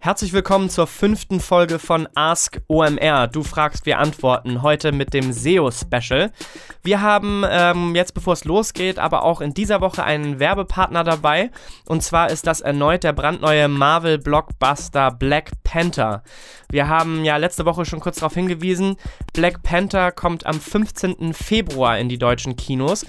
[0.00, 3.26] Herzlich willkommen zur fünften Folge von Ask OMR.
[3.26, 4.62] Du fragst, wir antworten.
[4.62, 6.30] Heute mit dem SEO-Special.
[6.84, 11.50] Wir haben ähm, jetzt, bevor es losgeht, aber auch in dieser Woche einen Werbepartner dabei.
[11.84, 16.22] Und zwar ist das erneut der brandneue Marvel-Blockbuster Black Panther.
[16.70, 18.98] Wir haben ja letzte Woche schon kurz darauf hingewiesen.
[19.32, 21.34] Black Panther kommt am 15.
[21.34, 23.04] Februar in die deutschen Kinos.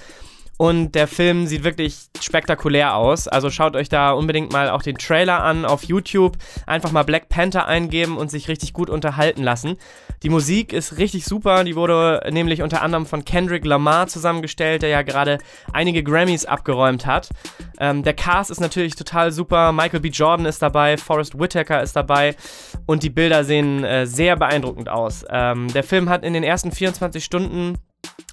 [0.60, 3.28] Und der Film sieht wirklich spektakulär aus.
[3.28, 6.36] Also schaut euch da unbedingt mal auch den Trailer an auf YouTube.
[6.66, 9.78] Einfach mal Black Panther eingeben und sich richtig gut unterhalten lassen.
[10.22, 11.64] Die Musik ist richtig super.
[11.64, 15.38] Die wurde nämlich unter anderem von Kendrick Lamar zusammengestellt, der ja gerade
[15.72, 17.30] einige Grammys abgeräumt hat.
[17.78, 19.72] Ähm, der Cast ist natürlich total super.
[19.72, 20.08] Michael B.
[20.08, 22.36] Jordan ist dabei, Forrest Whitaker ist dabei.
[22.84, 25.24] Und die Bilder sehen äh, sehr beeindruckend aus.
[25.30, 27.78] Ähm, der Film hat in den ersten 24 Stunden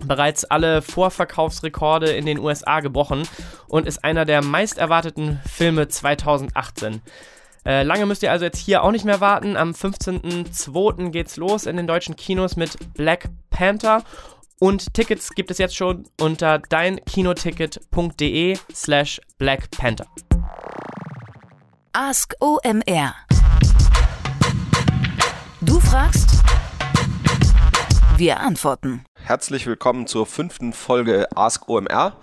[0.04, 3.28] bereits alle Vorverkaufsrekorde in den USA gebrochen
[3.68, 7.02] und ist einer der meist erwarteten Filme 2018.
[7.66, 9.58] Äh, lange müsst ihr also jetzt hier auch nicht mehr warten.
[9.58, 11.10] Am 15.02.
[11.10, 14.04] geht's los in den deutschen Kinos mit Black Panther.
[14.60, 20.08] Und Tickets gibt es jetzt schon unter deinkinoticket.de slash Black Panther.
[21.92, 23.14] Ask OMR.
[25.62, 26.30] Du fragst,
[28.16, 29.04] wir antworten.
[29.28, 32.16] Herzlich willkommen zur fünften Folge Ask OMR.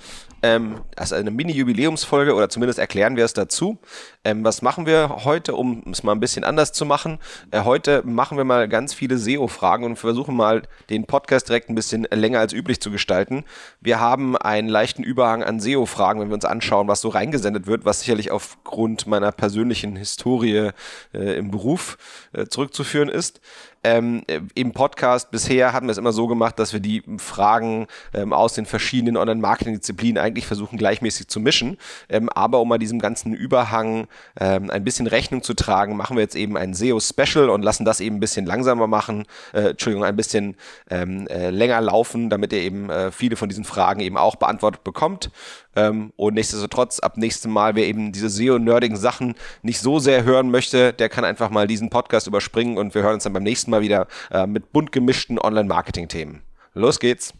[0.45, 3.79] Ähm, also eine Mini-Jubiläumsfolge oder zumindest erklären wir es dazu.
[4.25, 7.19] Ähm, was machen wir heute, um es mal ein bisschen anders zu machen?
[7.51, 11.75] Äh, heute machen wir mal ganz viele SEO-Fragen und versuchen mal den Podcast direkt ein
[11.75, 13.45] bisschen länger als üblich zu gestalten.
[13.81, 17.87] Wir haben einen leichten Überhang an SEO-Fragen, wenn wir uns anschauen, was so reingesendet wird,
[17.87, 20.73] was sicherlich aufgrund meiner persönlichen Historie
[21.15, 21.97] äh, im Beruf
[22.35, 23.41] äh, zurückzuführen ist.
[23.87, 24.23] Ähm,
[24.55, 28.55] Im Podcast bisher hatten wir es immer so gemacht, dass wir die Fragen ähm, aus
[28.55, 31.79] den verschiedenen Online-Marketing-Disziplinen eigentlich versuchen gleichmäßig zu mischen.
[32.09, 36.23] Ähm, aber um mal diesem ganzen Überhang ähm, ein bisschen Rechnung zu tragen, machen wir
[36.23, 40.17] jetzt eben ein SEO-Special und lassen das eben ein bisschen langsamer machen, äh, Entschuldigung, ein
[40.17, 40.57] bisschen
[40.91, 44.83] ähm, äh, länger laufen, damit ihr eben äh, viele von diesen Fragen eben auch beantwortet
[44.83, 45.31] bekommt.
[45.77, 50.51] Ähm, und nichtsdestotrotz, ab nächstem Mal, wer eben diese SEO-nerdigen Sachen nicht so sehr hören
[50.51, 53.71] möchte, der kann einfach mal diesen Podcast überspringen und wir hören uns dann beim nächsten
[53.71, 56.43] Mal wieder äh, mit bunt gemischten Online-Marketing-Themen.
[56.75, 57.35] Los geht's!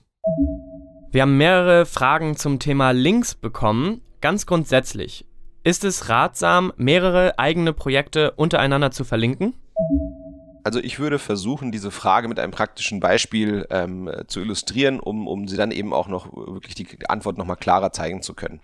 [1.15, 4.01] Wir haben mehrere Fragen zum Thema Links bekommen.
[4.21, 5.25] Ganz grundsätzlich,
[5.63, 9.55] ist es ratsam, mehrere eigene Projekte untereinander zu verlinken?
[10.65, 15.47] Also ich würde versuchen, diese Frage mit einem praktischen Beispiel ähm, zu illustrieren, um, um
[15.47, 18.61] sie dann eben auch noch wirklich die Antwort nochmal klarer zeigen zu können.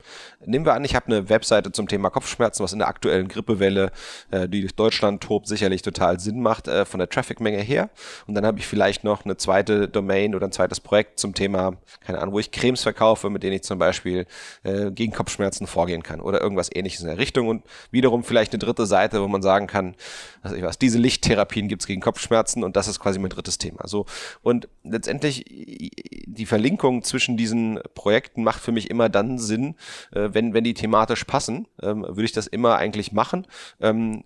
[0.47, 3.93] Nehmen wir an, ich habe eine Webseite zum Thema Kopfschmerzen, was in der aktuellen Grippewelle,
[4.31, 7.91] äh, die durch Deutschland tobt, sicherlich total Sinn macht äh, von der Trafficmenge her.
[8.27, 11.75] Und dann habe ich vielleicht noch eine zweite Domain oder ein zweites Projekt zum Thema,
[12.01, 14.25] keine Ahnung, wo ich Cremes verkaufe, mit denen ich zum Beispiel
[14.63, 17.49] äh, gegen Kopfschmerzen vorgehen kann oder irgendwas ähnliches in der Richtung.
[17.49, 19.97] Und wiederum vielleicht eine dritte Seite, wo man sagen kann,
[20.41, 23.87] also ich weiß, diese Lichttherapien gibt's gegen Kopfschmerzen und das ist quasi mein drittes Thema.
[23.87, 24.07] So
[24.43, 29.75] und letztendlich die Verlinkung zwischen diesen Projekten macht für mich immer dann Sinn,
[30.13, 33.47] äh, wenn wenn die thematisch passen, ähm, würde ich das immer eigentlich machen.
[33.81, 34.25] Ähm,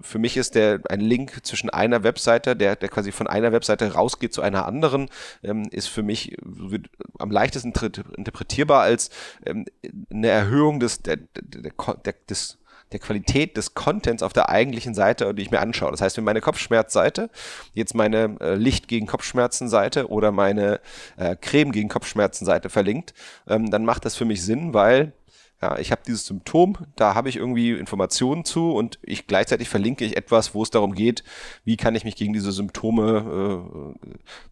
[0.00, 3.92] für mich ist der ein Link zwischen einer Webseite, der der quasi von einer Webseite
[3.92, 5.08] rausgeht zu einer anderen,
[5.42, 6.36] ähm, ist für mich
[7.18, 7.72] am leichtesten
[8.16, 9.10] interpretierbar als
[9.44, 11.72] eine Erhöhung des der, der,
[12.04, 12.58] der, des
[12.92, 15.90] der Qualität des Contents auf der eigentlichen Seite, die ich mir anschaue.
[15.90, 17.30] Das heißt, wenn meine Kopfschmerzseite
[17.72, 20.80] jetzt meine äh, Licht gegen Kopfschmerzen Seite oder meine
[21.16, 23.14] äh, Creme gegen Kopfschmerzen Seite verlinkt,
[23.48, 25.12] ähm, dann macht das für mich Sinn, weil
[25.62, 30.04] ja, ich habe dieses Symptom, da habe ich irgendwie Informationen zu und ich gleichzeitig verlinke
[30.04, 31.24] ich etwas, wo es darum geht,
[31.64, 34.08] wie kann ich mich gegen diese Symptome äh,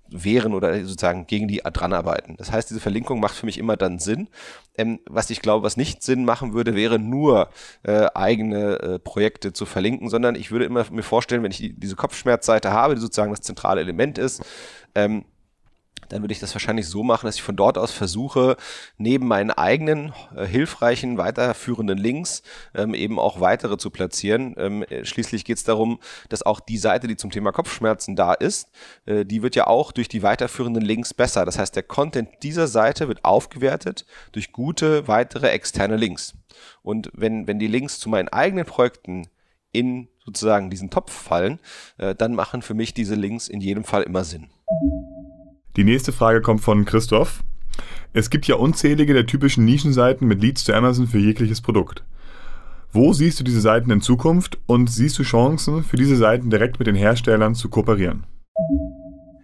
[0.09, 2.37] wehren oder sozusagen gegen die dran arbeiten.
[2.39, 4.29] Das heißt, diese Verlinkung macht für mich immer dann Sinn.
[4.77, 7.51] Ähm, was ich glaube, was nicht Sinn machen würde, wäre nur
[7.83, 11.79] äh, eigene äh, Projekte zu verlinken, sondern ich würde immer mir vorstellen, wenn ich die,
[11.79, 14.43] diese Kopfschmerzseite habe, die sozusagen das zentrale Element ist,
[14.95, 15.25] ähm,
[16.12, 18.56] dann würde ich das wahrscheinlich so machen, dass ich von dort aus versuche,
[18.99, 22.43] neben meinen eigenen äh, hilfreichen, weiterführenden Links
[22.75, 24.55] ähm, eben auch weitere zu platzieren.
[24.59, 28.34] Ähm, äh, schließlich geht es darum, dass auch die Seite, die zum Thema Kopfschmerzen da
[28.34, 28.69] ist,
[29.07, 31.47] äh, die wird ja auch durch die weiterführenden Links besser.
[31.47, 36.34] Das heißt, der Content dieser Seite wird aufgewertet durch gute weitere externe Links.
[36.83, 39.28] Und wenn, wenn die Links zu meinen eigenen Projekten
[39.72, 41.59] in sozusagen diesen Topf fallen,
[41.98, 44.51] äh, dann machen für mich diese Links in jedem Fall immer Sinn.
[45.77, 47.42] Die nächste Frage kommt von Christoph.
[48.13, 52.04] Es gibt ja unzählige der typischen Nischenseiten mit Leads zu Amazon für jegliches Produkt.
[52.92, 56.78] Wo siehst du diese Seiten in Zukunft und siehst du Chancen für diese Seiten direkt
[56.78, 58.27] mit den Herstellern zu kooperieren?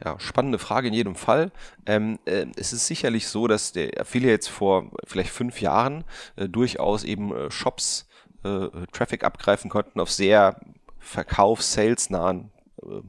[0.04, 1.50] Ja, spannende Frage in jedem Fall.
[1.86, 6.04] Ähm, äh, es ist sicherlich so, dass der Affiliates vor vielleicht fünf Jahren
[6.36, 8.06] äh, durchaus eben äh, Shops
[8.44, 10.60] äh, Traffic abgreifen konnten auf sehr
[10.98, 12.50] verkaufs-sales-nahen
[12.82, 13.00] äh,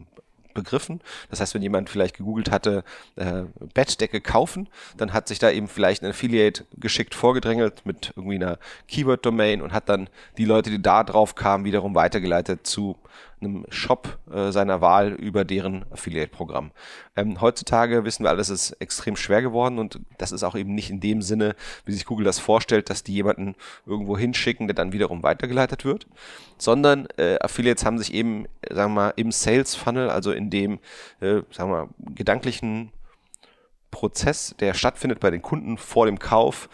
[0.63, 1.01] Begriffen.
[1.29, 2.83] Das heißt, wenn jemand vielleicht gegoogelt hatte,
[3.15, 4.67] äh, Bettdecke kaufen,
[4.97, 9.73] dann hat sich da eben vielleicht ein Affiliate geschickt vorgedrängelt mit irgendwie einer Keyword-Domain und
[9.73, 12.97] hat dann die Leute, die da drauf kamen, wiederum weitergeleitet zu
[13.41, 16.71] einem Shop äh, seiner Wahl über deren Affiliate-Programm.
[17.15, 20.89] Ähm, heutzutage wissen wir alles, ist extrem schwer geworden und das ist auch eben nicht
[20.89, 21.55] in dem Sinne,
[21.85, 23.55] wie sich Google das vorstellt, dass die jemanden
[23.85, 26.07] irgendwo hinschicken, der dann wiederum weitergeleitet wird,
[26.57, 30.79] sondern äh, Affiliates haben sich eben, sagen wir mal, im Sales Funnel, also in dem,
[31.21, 32.91] äh, sagen wir mal, gedanklichen
[33.91, 36.69] Prozess, der stattfindet bei den Kunden vor dem Kauf,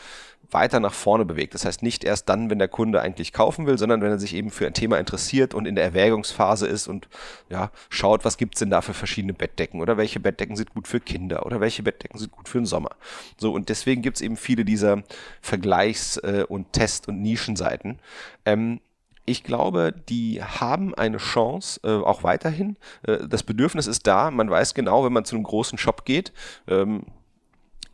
[0.52, 1.54] weiter nach vorne bewegt.
[1.54, 4.36] Das heißt nicht erst dann, wenn der Kunde eigentlich kaufen will, sondern wenn er sich
[4.36, 7.08] eben für ein Thema interessiert und in der Erwägungsphase ist und
[7.50, 11.00] ja, schaut, was gibt's denn da für verschiedene Bettdecken oder welche Bettdecken sind gut für
[11.00, 12.92] Kinder oder welche Bettdecken sind gut für den Sommer.
[13.38, 15.04] So, und deswegen gibt's eben viele dieser
[15.42, 18.00] Vergleichs- äh, und Test- und Nischenseiten.
[18.46, 18.80] Ähm,
[19.26, 22.78] ich glaube, die haben eine Chance, äh, auch weiterhin.
[23.04, 24.30] Äh, das Bedürfnis ist da.
[24.30, 26.32] Man weiß genau, wenn man zu einem großen Shop geht,
[26.68, 27.06] ähm,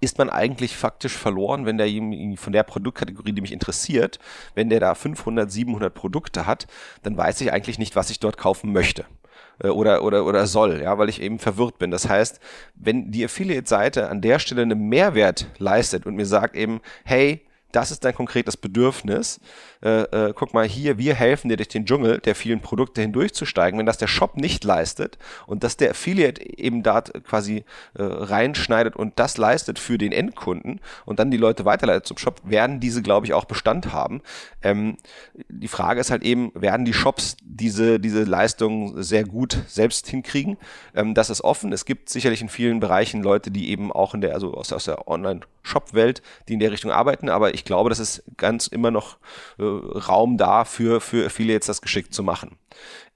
[0.01, 1.88] ist man eigentlich faktisch verloren, wenn der
[2.38, 4.19] von der Produktkategorie, die mich interessiert,
[4.56, 6.68] wenn der da 500, 700 Produkte hat,
[7.03, 9.06] dann weiß ich eigentlich nicht, was ich dort kaufen möchte
[9.63, 11.92] äh, oder, oder, oder soll, ja, weil ich eben verwirrt bin.
[11.92, 12.39] Das heißt,
[12.75, 17.91] wenn die Affiliate-Seite an der Stelle einen Mehrwert leistet und mir sagt eben, hey, das
[17.91, 19.39] ist dein konkretes Bedürfnis,
[19.83, 23.79] äh, äh, guck mal hier, wir helfen dir durch den Dschungel der vielen Produkte hindurchzusteigen.
[23.79, 27.63] Wenn das der Shop nicht leistet und dass der Affiliate eben da quasi
[27.95, 32.41] äh, reinschneidet und das leistet für den Endkunden und dann die Leute weiterleitet zum Shop,
[32.44, 34.21] werden diese, glaube ich, auch Bestand haben.
[34.62, 34.97] Ähm,
[35.50, 40.57] die Frage ist halt eben, werden die Shops diese, diese Leistung sehr gut selbst hinkriegen?
[40.94, 41.74] Ähm, das ist offen.
[41.74, 44.85] Es gibt sicherlich in vielen Bereichen Leute, die eben auch in der, also aus, aus
[44.85, 49.18] der Online-Shop-Welt, die in der Richtung arbeiten, aber ich glaube, das ist ganz immer noch
[49.58, 52.58] äh, Raum da für, für Affiliates das geschickt zu machen.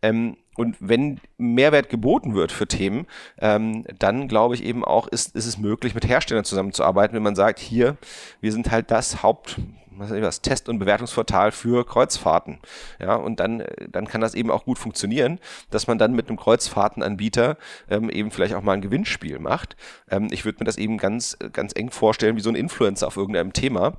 [0.01, 3.07] Ähm, und wenn Mehrwert geboten wird für Themen,
[3.39, 7.35] ähm, dann glaube ich eben auch, ist, ist es möglich, mit Herstellern zusammenzuarbeiten, wenn man
[7.35, 7.97] sagt, hier,
[8.39, 9.59] wir sind halt das Haupt,
[9.97, 12.59] was ich was, Test- und Bewertungsportal für Kreuzfahrten.
[12.99, 15.39] Ja, und dann, dann kann das eben auch gut funktionieren,
[15.71, 17.57] dass man dann mit einem Kreuzfahrtenanbieter
[17.89, 19.75] ähm, eben vielleicht auch mal ein Gewinnspiel macht.
[20.09, 23.17] Ähm, ich würde mir das eben ganz, ganz eng vorstellen, wie so ein Influencer auf
[23.17, 23.97] irgendeinem Thema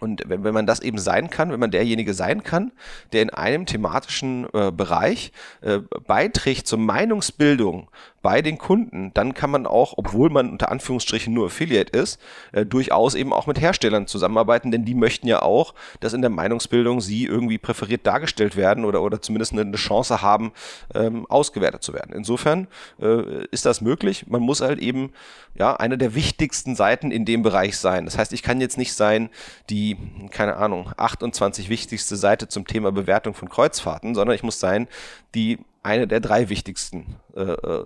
[0.00, 2.72] und wenn, wenn man das eben sein kann, wenn man derjenige sein kann,
[3.12, 7.88] der in einem thematischen äh, Bereich äh, beiträgt zur Meinungsbildung
[8.20, 12.20] bei den Kunden, dann kann man auch, obwohl man unter Anführungsstrichen nur Affiliate ist,
[12.52, 16.30] äh, durchaus eben auch mit Herstellern zusammenarbeiten, denn die möchten ja auch, dass in der
[16.30, 20.52] Meinungsbildung sie irgendwie präferiert dargestellt werden oder, oder zumindest eine, Chance haben,
[20.94, 22.12] ähm, ausgewertet zu werden.
[22.12, 22.66] Insofern
[23.00, 24.26] äh, ist das möglich.
[24.26, 25.12] Man muss halt eben
[25.54, 28.04] ja eine der wichtigsten Seiten in dem Bereich sein.
[28.04, 29.30] Das heißt, ich kann jetzt nicht sein,
[29.70, 29.87] die,
[30.30, 34.88] keine Ahnung, 28 wichtigste Seite zum Thema Bewertung von Kreuzfahrten, sondern ich muss sein,
[35.34, 37.84] die eine der drei wichtigsten äh, äh,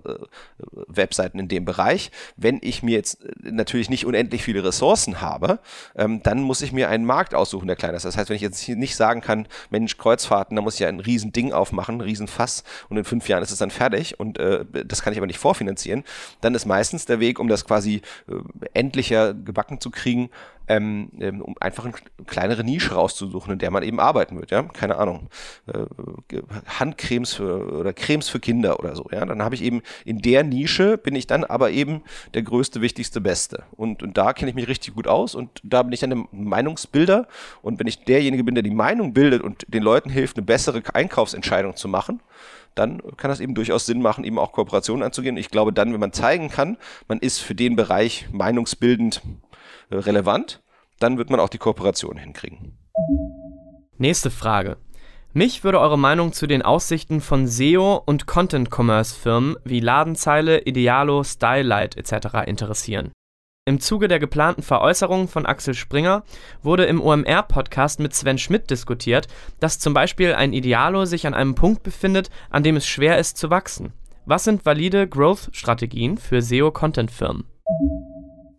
[0.88, 2.10] Webseiten in dem Bereich.
[2.36, 5.60] Wenn ich mir jetzt äh, natürlich nicht unendlich viele Ressourcen habe,
[5.94, 8.04] ähm, dann muss ich mir einen Markt aussuchen, der kleiner ist.
[8.04, 11.00] Das heißt, wenn ich jetzt nicht sagen kann, Mensch, Kreuzfahrten, da muss ich ja ein
[11.00, 14.38] riesen Ding aufmachen, ein riesen Fass und in fünf Jahren ist es dann fertig und
[14.38, 16.04] äh, das kann ich aber nicht vorfinanzieren,
[16.40, 18.34] dann ist meistens der Weg, um das quasi äh,
[18.72, 20.30] endlicher gebacken zu kriegen,
[20.68, 21.94] ähm, ähm, um einfach eine
[22.26, 25.28] kleinere Nische rauszusuchen, in der man eben arbeiten wird, ja, keine Ahnung,
[25.66, 25.84] äh,
[26.66, 30.44] Handcremes für, oder Cremes für Kinder oder so, ja, dann habe ich eben in der
[30.44, 32.02] Nische bin ich dann aber eben
[32.34, 33.64] der größte, wichtigste, beste.
[33.72, 36.24] Und, und da kenne ich mich richtig gut aus und da bin ich dann der
[36.32, 37.26] Meinungsbilder.
[37.62, 40.82] Und wenn ich derjenige bin, der die Meinung bildet und den Leuten hilft, eine bessere
[40.92, 42.20] Einkaufsentscheidung zu machen,
[42.74, 45.36] dann kann das eben durchaus Sinn machen, eben auch Kooperationen anzugehen.
[45.36, 46.78] Ich glaube dann, wenn man zeigen kann,
[47.08, 49.20] man ist für den Bereich meinungsbildend
[49.98, 50.62] relevant,
[50.98, 52.78] dann wird man auch die Kooperation hinkriegen.
[53.98, 54.76] Nächste Frage.
[55.34, 61.96] Mich würde eure Meinung zu den Aussichten von SEO und Content-Commerce-Firmen wie Ladenzeile, Idealo, Stylight
[61.96, 62.46] etc.
[62.46, 63.12] interessieren.
[63.64, 66.24] Im Zuge der geplanten Veräußerung von Axel Springer
[66.62, 69.28] wurde im OMR-Podcast mit Sven Schmidt diskutiert,
[69.60, 73.38] dass zum Beispiel ein Idealo sich an einem Punkt befindet, an dem es schwer ist
[73.38, 73.92] zu wachsen.
[74.26, 77.44] Was sind valide Growth-Strategien für SEO-Content-Firmen?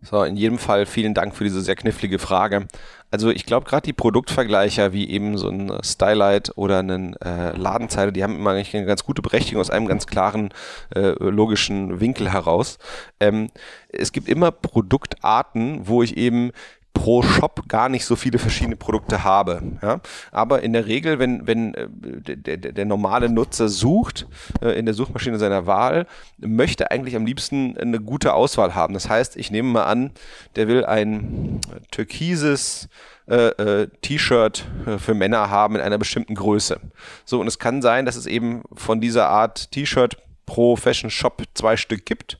[0.04, 2.66] So, in jedem Fall vielen Dank für diese sehr knifflige Frage.
[3.10, 8.12] Also ich glaube, gerade die Produktvergleicher wie eben so ein Stylight oder einen äh, Ladenzeile,
[8.12, 10.50] die haben immer eigentlich eine ganz gute Berechtigung aus einem ganz klaren
[10.94, 12.78] äh, logischen Winkel heraus.
[13.18, 13.48] Ähm,
[13.88, 16.50] es gibt immer Produktarten, wo ich eben
[16.94, 19.62] pro Shop gar nicht so viele verschiedene Produkte habe.
[19.82, 20.00] Ja?
[20.32, 24.26] Aber in der Regel, wenn, wenn äh, der, der, normale Nutzer sucht
[24.62, 26.06] äh, in der Suchmaschine seiner Wahl,
[26.38, 28.94] möchte eigentlich am liebsten eine gute Auswahl haben.
[28.94, 30.12] Das heißt, ich nehme mal an,
[30.56, 31.60] der will ein
[31.90, 32.88] türkises
[33.28, 36.80] äh, äh, T-Shirt äh, für Männer haben in einer bestimmten Größe.
[37.24, 41.42] So, und es kann sein, dass es eben von dieser Art T-Shirt pro Fashion Shop
[41.54, 42.38] zwei Stück gibt.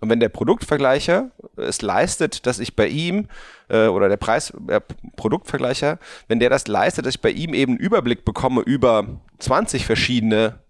[0.00, 3.28] Und wenn der Produktvergleicher es leistet, dass ich bei ihm
[3.68, 4.80] äh, oder der Preis äh,
[5.16, 9.86] Produktvergleicher, wenn der das leistet, dass ich bei ihm eben einen Überblick bekomme über 20
[9.86, 10.60] verschiedene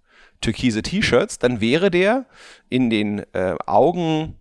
[0.40, 2.24] türkise T-Shirts, dann wäre der
[2.70, 4.34] in den äh, Augen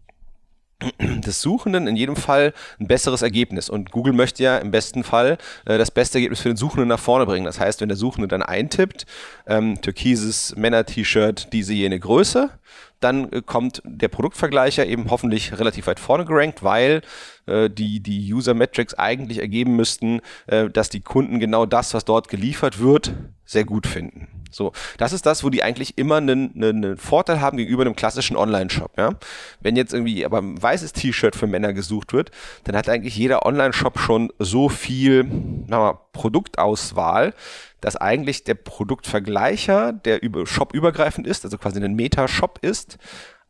[1.00, 3.70] des Suchenden in jedem Fall ein besseres Ergebnis.
[3.70, 7.00] Und Google möchte ja im besten Fall äh, das beste Ergebnis für den Suchenden nach
[7.00, 7.46] vorne bringen.
[7.46, 9.06] Das heißt, wenn der Suchende dann eintippt,
[9.48, 12.52] ähm, türkises Männer-T-Shirt, diese jene Größe,
[13.00, 17.02] dann kommt der Produktvergleicher eben hoffentlich relativ weit vorne gerankt, weil
[17.48, 22.06] äh, die, die User Metrics eigentlich ergeben müssten, äh, dass die Kunden genau das, was
[22.06, 23.14] dort geliefert wird,
[23.46, 24.28] sehr gut finden.
[24.52, 28.38] So, das ist das, wo die eigentlich immer einen, einen Vorteil haben gegenüber einem klassischen
[28.38, 28.92] Online-Shop.
[28.98, 29.12] Ja?
[29.60, 32.32] Wenn jetzt irgendwie aber ein weißes T-Shirt für Männer gesucht wird,
[32.64, 35.24] dann hat eigentlich jeder Online-Shop schon so viel
[35.68, 37.34] mal, Produktauswahl,
[37.82, 42.98] dass eigentlich der Produktvergleicher, der über Shop übergreifend ist, also quasi ein Meta-Shop ist,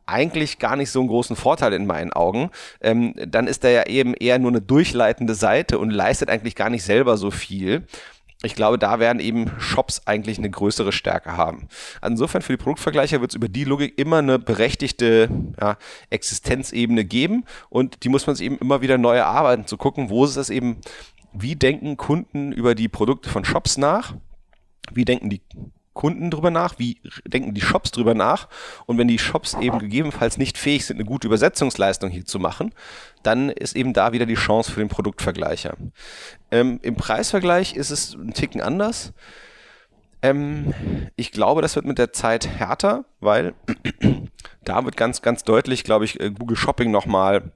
[0.08, 2.50] eigentlich gar nicht so einen großen Vorteil in meinen Augen.
[2.80, 6.70] Ähm, dann ist er ja eben eher nur eine durchleitende Seite und leistet eigentlich gar
[6.70, 7.86] nicht selber so viel
[8.44, 11.68] ich glaube, da werden eben Shops eigentlich eine größere Stärke haben.
[12.06, 15.28] Insofern für die Produktvergleicher wird es über die Logik immer eine berechtigte
[15.60, 15.76] ja,
[16.10, 20.24] Existenzebene geben und die muss man sich eben immer wieder neu erarbeiten, zu gucken, wo
[20.24, 20.78] ist es eben,
[21.32, 24.14] wie denken Kunden über die Produkte von Shops nach,
[24.92, 25.42] wie denken die
[25.98, 28.46] Kunden drüber nach, wie denken die Shops drüber nach
[28.86, 32.72] und wenn die Shops eben gegebenenfalls nicht fähig sind, eine gute Übersetzungsleistung hier zu machen,
[33.24, 35.76] dann ist eben da wieder die Chance für den Produktvergleicher.
[36.52, 39.12] Ähm, Im Preisvergleich ist es ein Ticken anders.
[40.22, 40.72] Ähm,
[41.16, 43.54] ich glaube, das wird mit der Zeit härter, weil
[44.64, 47.50] da wird ganz, ganz deutlich, glaube ich, äh, Google Shopping nochmal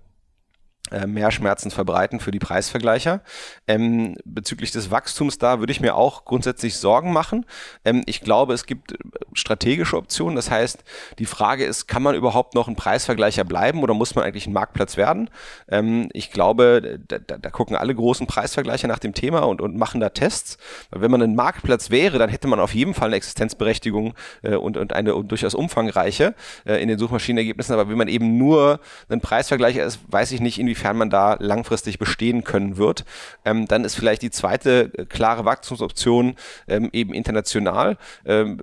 [0.92, 3.22] äh, mehr Schmerzen verbreiten für die Preisvergleicher.
[3.66, 7.46] Ähm, bezüglich des Wachstums da würde ich mir auch grundsätzlich Sorgen machen.
[7.84, 8.94] Ähm, ich glaube, es gibt
[9.32, 10.37] strategische Optionen.
[10.37, 10.84] Das heißt,
[11.18, 14.52] die Frage ist, kann man überhaupt noch ein Preisvergleicher bleiben oder muss man eigentlich ein
[14.52, 15.30] Marktplatz werden?
[15.68, 19.76] Ähm, ich glaube, da, da, da, gucken alle großen Preisvergleicher nach dem Thema und, und
[19.76, 20.58] machen da Tests.
[20.90, 24.56] Weil wenn man ein Marktplatz wäre, dann hätte man auf jeden Fall eine Existenzberechtigung äh,
[24.56, 26.34] und, und eine und durchaus umfangreiche
[26.66, 27.72] äh, in den Suchmaschinenergebnissen.
[27.72, 31.36] Aber wenn man eben nur ein Preisvergleicher ist, weiß ich nicht, inwiefern inwiefern man da
[31.38, 33.04] langfristig bestehen können wird.
[33.44, 36.34] Ähm, dann ist vielleicht die zweite äh, klare Wachstumsoption
[36.68, 37.96] ähm, eben international.
[38.24, 38.60] Ähm,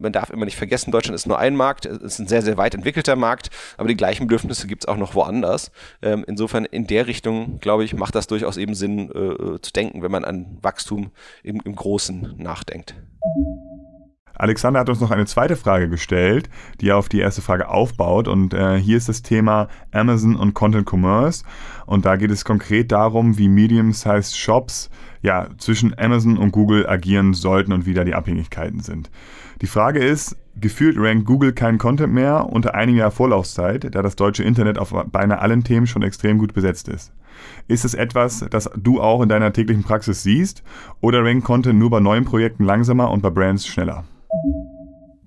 [0.00, 2.56] man darf immer nicht vergessen, Deutschland ist nur ein Markt, es ist ein sehr, sehr
[2.56, 5.70] weit entwickelter Markt, aber die gleichen Bedürfnisse gibt es auch noch woanders.
[6.02, 9.72] Ähm, insofern in der Richtung, glaube ich, macht das durchaus eben Sinn äh, äh zu
[9.72, 11.10] denken, wenn man an Wachstum
[11.42, 12.94] im, im Großen nachdenkt.
[14.38, 16.48] Alexander hat uns noch eine zweite Frage gestellt,
[16.80, 18.28] die auf die erste Frage aufbaut.
[18.28, 21.44] Und äh, hier ist das Thema Amazon und Content Commerce.
[21.86, 24.90] Und da geht es konkret darum, wie Medium-Sized Shops
[25.22, 29.10] ja, zwischen Amazon und Google agieren sollten und wie da die Abhängigkeiten sind.
[29.60, 34.44] Die Frage ist, gefühlt rankt Google keinen Content mehr unter einiger Vorlaufzeit, da das deutsche
[34.44, 37.12] Internet auf beinahe allen Themen schon extrem gut besetzt ist.
[37.66, 40.62] Ist es etwas, das du auch in deiner täglichen Praxis siehst
[41.00, 44.04] oder rankt Content nur bei neuen Projekten langsamer und bei Brands schneller?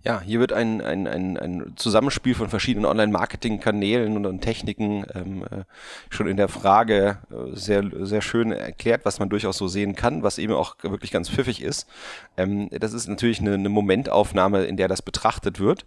[0.04, 5.64] Ja, hier wird ein, ein, ein, ein Zusammenspiel von verschiedenen Online-Marketing-Kanälen und, Techniken ähm, äh,
[6.10, 10.24] schon in der Frage äh, sehr, sehr schön erklärt, was man durchaus so sehen kann,
[10.24, 11.88] was eben auch wirklich ganz pfiffig ist.
[12.36, 15.86] Ähm, das ist natürlich eine, eine Momentaufnahme, in der das betrachtet wird.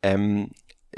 [0.00, 0.50] Ähm,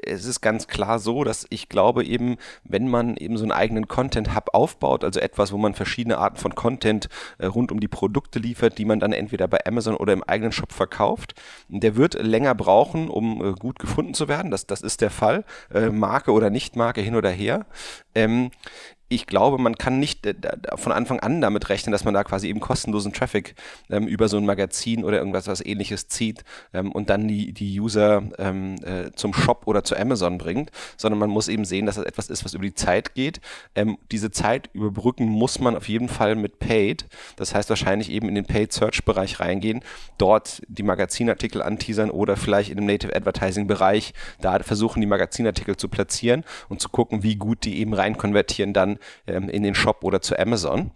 [0.05, 3.89] es ist ganz klar so, dass ich glaube eben, wenn man eben so einen eigenen
[3.89, 8.39] Content-Hub aufbaut, also etwas, wo man verschiedene Arten von Content äh, rund um die Produkte
[8.39, 11.35] liefert, die man dann entweder bei Amazon oder im eigenen Shop verkauft,
[11.69, 14.51] der wird länger brauchen, um äh, gut gefunden zu werden.
[14.51, 15.45] Das, das ist der Fall.
[15.73, 17.67] Äh, Marke oder Nicht-Marke hin oder her.
[18.15, 18.51] Ähm,
[19.09, 20.35] ich glaube, man kann nicht äh,
[20.77, 23.55] von Anfang an damit rechnen, dass man da quasi eben kostenlosen Traffic
[23.91, 27.81] ähm, über so ein Magazin oder irgendwas was ähnliches zieht ähm, und dann die, die
[27.81, 31.97] User ähm, äh, zum Shop oder zu Amazon bringt, sondern man muss eben sehen, dass
[31.97, 33.41] das etwas ist, was über die Zeit geht.
[33.75, 37.07] Ähm, diese Zeit überbrücken muss man auf jeden Fall mit Paid.
[37.37, 39.83] Das heißt wahrscheinlich eben in den Paid Search Bereich reingehen,
[40.19, 45.77] dort die Magazinartikel anteasern oder vielleicht in dem Native Advertising Bereich da versuchen, die Magazinartikel
[45.77, 50.05] zu platzieren und zu gucken, wie gut die eben rein konvertieren dann in den Shop
[50.05, 50.91] oder zu Amazon.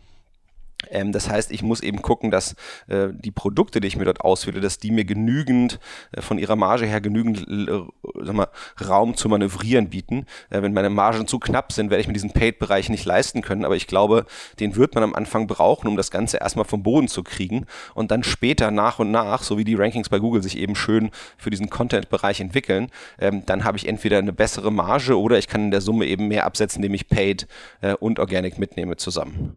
[0.90, 2.54] Ähm, das heißt, ich muss eben gucken, dass
[2.88, 5.78] äh, die Produkte, die ich mir dort auswähle, dass die mir genügend
[6.12, 8.48] äh, von ihrer Marge her genügend äh, mal,
[8.86, 10.26] Raum zu manövrieren bieten.
[10.50, 13.64] Äh, wenn meine Margen zu knapp sind, werde ich mir diesen Paid-Bereich nicht leisten können.
[13.64, 14.26] Aber ich glaube,
[14.60, 18.10] den wird man am Anfang brauchen, um das Ganze erstmal vom Boden zu kriegen und
[18.10, 21.50] dann später nach und nach, so wie die Rankings bei Google sich eben schön für
[21.50, 25.70] diesen Content-Bereich entwickeln, ähm, dann habe ich entweder eine bessere Marge oder ich kann in
[25.70, 27.46] der Summe eben mehr absetzen, indem ich Paid
[27.80, 29.56] äh, und Organic mitnehme zusammen.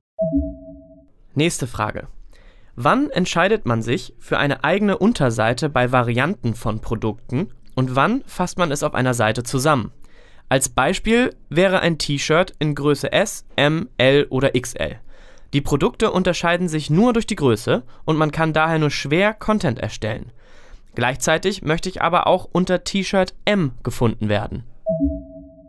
[1.35, 2.07] Nächste Frage.
[2.77, 8.57] Wann entscheidet man sich für eine eigene Unterseite bei Varianten von Produkten und wann fasst
[8.57, 9.91] man es auf einer Seite zusammen?
[10.47, 14.97] Als Beispiel wäre ein T-Shirt in Größe S, M, L oder XL.
[15.53, 19.79] Die Produkte unterscheiden sich nur durch die Größe und man kann daher nur schwer Content
[19.79, 20.31] erstellen.
[20.95, 24.63] Gleichzeitig möchte ich aber auch unter T-Shirt M gefunden werden.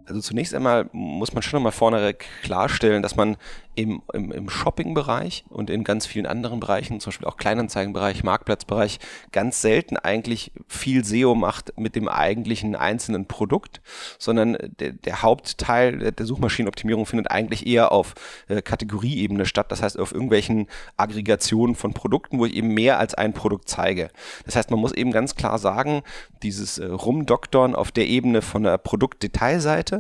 [0.07, 3.37] Also zunächst einmal muss man schon mal vorne klarstellen, dass man
[3.77, 8.99] im, im, im Shopping-Bereich und in ganz vielen anderen Bereichen, zum Beispiel auch Kleinanzeigenbereich, Marktplatzbereich,
[9.33, 13.83] ganz selten eigentlich viel SEO macht mit dem eigentlichen einzelnen Produkt,
[14.19, 18.15] sondern der, der Hauptteil der Suchmaschinenoptimierung findet eigentlich eher auf
[18.49, 23.15] äh, Kategorieebene statt, das heißt auf irgendwelchen Aggregationen von Produkten, wo ich eben mehr als
[23.15, 24.09] ein Produkt zeige.
[24.47, 26.03] Das heißt, man muss eben ganz klar sagen,
[26.43, 29.96] dieses äh, Rumdoktern auf der Ebene von der Produktdetailseite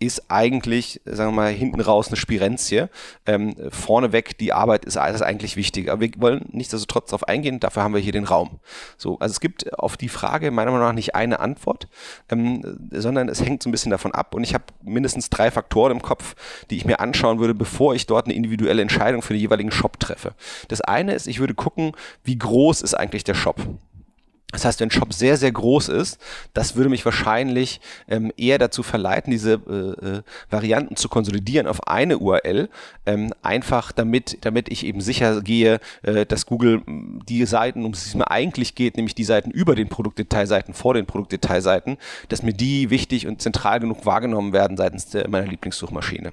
[0.00, 2.88] ist eigentlich, sagen wir mal, hinten raus eine Spirenzie.
[3.26, 5.90] Ähm, vorneweg, die Arbeit ist alles eigentlich wichtig.
[5.90, 8.60] Aber wir wollen nichtsdestotrotz darauf eingehen, dafür haben wir hier den Raum.
[8.96, 11.88] So, also es gibt auf die Frage meiner Meinung nach nicht eine Antwort,
[12.30, 14.34] ähm, sondern es hängt so ein bisschen davon ab.
[14.34, 16.36] Und ich habe mindestens drei Faktoren im Kopf,
[16.70, 19.98] die ich mir anschauen würde, bevor ich dort eine individuelle Entscheidung für den jeweiligen Shop
[19.98, 20.34] treffe.
[20.68, 21.92] Das eine ist, ich würde gucken,
[22.22, 23.60] wie groß ist eigentlich der Shop.
[24.50, 26.18] Das heißt, wenn ein Shop sehr, sehr groß ist,
[26.54, 31.86] das würde mich wahrscheinlich ähm, eher dazu verleiten, diese äh, äh, Varianten zu konsolidieren auf
[31.86, 32.70] eine URL,
[33.04, 37.98] ähm, einfach damit, damit ich eben sicher gehe, äh, dass Google die Seiten, um die
[37.98, 41.98] es mir eigentlich geht, nämlich die Seiten über den Produktdetailseiten, vor den Produktdetailseiten,
[42.30, 46.32] dass mir die wichtig und zentral genug wahrgenommen werden seitens der, meiner Lieblingssuchmaschine.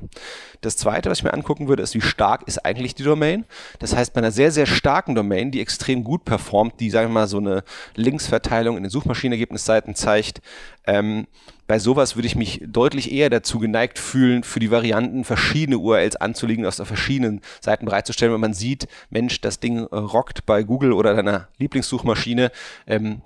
[0.61, 3.43] Das zweite, was ich mir angucken würde, ist, wie stark ist eigentlich die Domain.
[3.79, 7.13] Das heißt, bei einer sehr, sehr starken Domain, die extrem gut performt, die, sagen wir
[7.13, 7.65] mal, so eine
[8.05, 10.41] Linksverteilung in den Suchmaschinenergebnisseiten zeigt.
[10.87, 11.27] Ähm,
[11.67, 16.15] bei sowas würde ich mich deutlich eher dazu geneigt fühlen, für die Varianten verschiedene URLs
[16.15, 21.15] anzulegen, aus verschiedenen Seiten bereitzustellen, wenn man sieht, Mensch, das Ding rockt bei Google oder
[21.15, 22.51] deiner Lieblingssuchmaschine.
[22.85, 23.21] Ähm,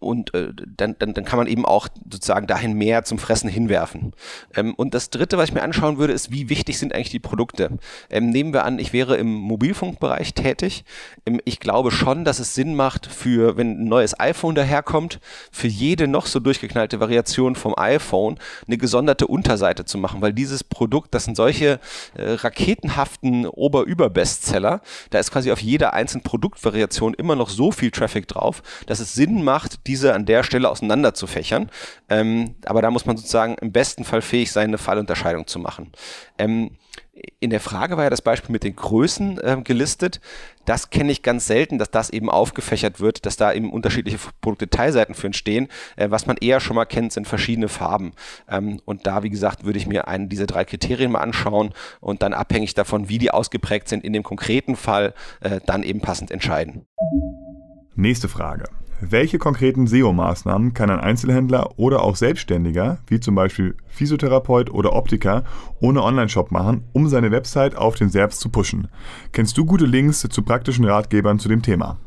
[0.00, 4.12] und äh, dann, dann, dann kann man eben auch sozusagen dahin mehr zum Fressen hinwerfen.
[4.54, 7.18] Ähm, und das Dritte, was ich mir anschauen würde, ist, wie wichtig sind eigentlich die
[7.18, 7.78] Produkte?
[8.10, 10.84] Ähm, nehmen wir an, ich wäre im Mobilfunkbereich tätig.
[11.26, 15.68] Ähm, ich glaube schon, dass es Sinn macht, für, wenn ein neues iPhone daherkommt, für
[15.68, 21.14] jede noch so durchgeknallte Variation vom iPhone eine gesonderte Unterseite zu machen, weil dieses Produkt,
[21.14, 21.80] das sind solche
[22.14, 24.80] äh, raketenhaften Ober-Über-Bestseller,
[25.10, 29.14] da ist quasi auf jeder einzelnen Produktvariation immer noch so viel Traffic drauf, dass es
[29.14, 31.70] Sinn macht, diese an der Stelle auseinander zu fächern.
[32.08, 35.90] Ähm, aber da muss man sozusagen im besten Fall fähig sein, eine Fallunterscheidung zu machen.
[36.38, 36.70] Ähm,
[37.40, 40.20] in der Frage war ja das Beispiel mit den Größen äh, gelistet.
[40.64, 45.14] Das kenne ich ganz selten, dass das eben aufgefächert wird, dass da eben unterschiedliche Produktdetailseiten
[45.14, 45.68] für entstehen.
[45.96, 48.12] Äh, was man eher schon mal kennt, sind verschiedene Farben.
[48.48, 52.22] Ähm, und da, wie gesagt, würde ich mir einen dieser drei Kriterien mal anschauen und
[52.22, 56.30] dann abhängig davon, wie die ausgeprägt sind, in dem konkreten Fall äh, dann eben passend
[56.30, 56.86] entscheiden.
[57.96, 58.64] Nächste Frage.
[59.00, 65.44] Welche konkreten SEO-Maßnahmen kann ein Einzelhändler oder auch Selbstständiger, wie zum Beispiel Physiotherapeut oder Optiker,
[65.80, 68.88] ohne Online-Shop machen, um seine Website auf den SERPs zu pushen?
[69.32, 71.98] Kennst du gute Links zu praktischen Ratgebern zu dem Thema?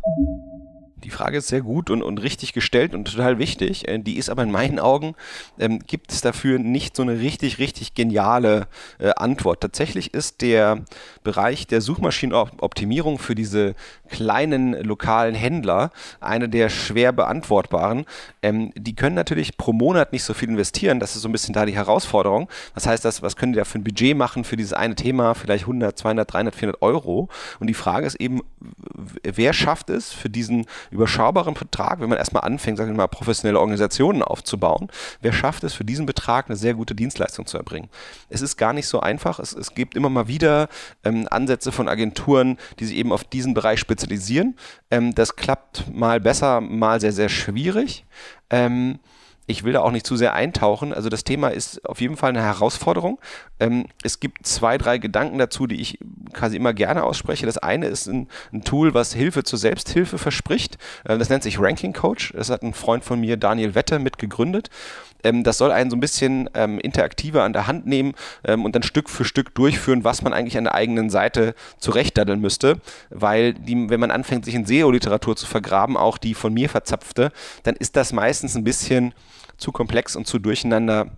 [1.04, 3.88] Die Frage ist sehr gut und, und richtig gestellt und total wichtig.
[3.88, 5.16] Äh, die ist aber in meinen Augen,
[5.60, 8.68] ähm, gibt es dafür nicht so eine richtig, richtig geniale
[9.00, 9.62] äh, Antwort.
[9.62, 10.84] Tatsächlich ist der
[11.24, 13.76] Bereich der Suchmaschinenoptimierung für diese
[14.10, 18.06] kleinen lokalen Händler eine der schwer beantwortbaren.
[18.42, 21.00] Ähm, die können natürlich pro Monat nicht so viel investieren.
[21.00, 22.50] Das ist so ein bisschen da die Herausforderung.
[22.74, 25.34] Was heißt das, was können die da für ein Budget machen für dieses eine Thema?
[25.34, 27.30] Vielleicht 100, 200, 300, 400 Euro.
[27.60, 28.42] Und die Frage ist eben,
[29.24, 33.60] wer schafft es für diesen überschaubaren Betrag, wenn man erstmal anfängt, sagen wir mal, professionelle
[33.60, 34.89] Organisationen aufzubauen,
[35.21, 37.89] wer schafft es für diesen Betrag eine sehr gute Dienstleistung zu erbringen?
[38.30, 39.39] Es ist gar nicht so einfach.
[39.39, 40.67] Es, es gibt immer mal wieder
[41.04, 44.56] ähm, Ansätze von Agenturen, die sich eben auf diesen Bereich spezialisieren.
[44.89, 48.06] Ähm, das klappt mal besser, mal sehr, sehr schwierig.
[48.49, 48.99] Ähm,
[49.47, 50.93] Ich will da auch nicht zu sehr eintauchen.
[50.93, 53.19] Also das Thema ist auf jeden Fall eine Herausforderung.
[53.60, 55.99] Ähm, es gibt zwei, drei Gedanken dazu, die ich
[56.34, 57.45] quasi immer gerne ausspreche.
[57.45, 60.77] Das eine ist ein, ein Tool, was Hilfe zur Selbsthilfe verspricht.
[61.04, 62.34] Äh, das nennt sich Ranking Coach.
[62.36, 64.69] Das hat ein Freund von mir, Daniel Wette, mitgegründet.
[65.23, 68.75] Ähm, das soll einen so ein bisschen ähm, interaktiver an der Hand nehmen ähm, und
[68.75, 72.77] dann Stück für Stück durchführen, was man eigentlich an der eigenen Seite zurechtdaddeln müsste.
[73.10, 77.32] Weil die, wenn man anfängt, sich in SEO-Literatur zu vergraben, auch die von mir verzapfte,
[77.63, 79.13] dann ist das meistens ein bisschen
[79.62, 81.12] zu komplex und zu durcheinander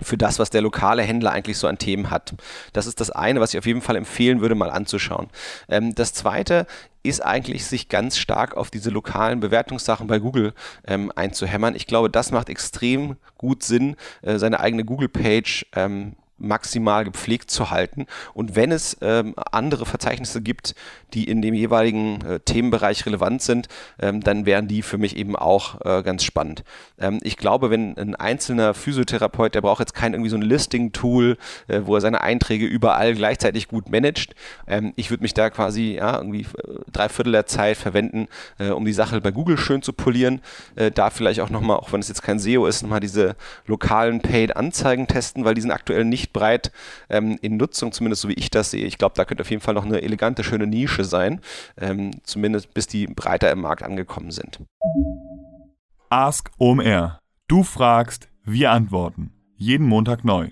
[0.00, 2.34] für das, was der lokale Händler eigentlich so an Themen hat.
[2.72, 5.28] Das ist das eine, was ich auf jeden Fall empfehlen würde, mal anzuschauen.
[5.68, 6.66] Ähm, das zweite
[7.02, 10.52] ist eigentlich, sich ganz stark auf diese lokalen Bewertungssachen bei Google
[10.86, 11.74] ähm, einzuhämmern.
[11.74, 17.70] Ich glaube, das macht extrem gut Sinn, äh, seine eigene Google-Page ähm, maximal gepflegt zu
[17.70, 18.06] halten.
[18.34, 20.74] Und wenn es ähm, andere Verzeichnisse gibt,
[21.14, 25.36] die in dem jeweiligen äh, Themenbereich relevant sind, ähm, dann wären die für mich eben
[25.36, 26.64] auch äh, ganz spannend.
[26.98, 31.36] Ähm, ich glaube, wenn ein einzelner Physiotherapeut, der braucht jetzt kein irgendwie so ein Listing-Tool,
[31.68, 34.34] äh, wo er seine Einträge überall gleichzeitig gut managt.
[34.66, 38.70] Ähm, ich würde mich da quasi ja, irgendwie äh, drei Viertel der Zeit verwenden, äh,
[38.70, 40.40] um die Sache bei Google schön zu polieren.
[40.76, 44.20] Äh, da vielleicht auch nochmal, auch wenn es jetzt kein SEO ist, nochmal diese lokalen
[44.20, 46.72] Paid-Anzeigen testen, weil die sind aktuell nicht breit
[47.08, 48.86] ähm, in Nutzung, zumindest so wie ich das sehe.
[48.86, 51.40] Ich glaube, da könnte auf jeden Fall noch eine elegante, schöne Nische sein,
[51.80, 54.60] ähm, zumindest bis die breiter im Markt angekommen sind.
[56.10, 57.18] Ask OMR.
[57.48, 59.32] Du fragst, wir antworten.
[59.56, 60.50] Jeden Montag neu.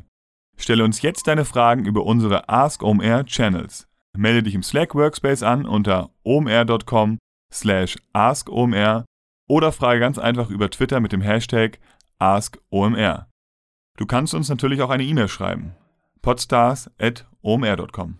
[0.56, 3.86] Stelle uns jetzt deine Fragen über unsere Ask OMR Channels.
[4.16, 7.18] Melde dich im Slack Workspace an unter omr.com
[7.52, 9.04] slash askomr
[9.48, 11.78] oder frage ganz einfach über Twitter mit dem Hashtag
[12.18, 13.28] AskOMR.
[13.96, 15.74] Du kannst uns natürlich auch eine E-Mail schreiben.
[16.22, 18.18] podstars.omr.com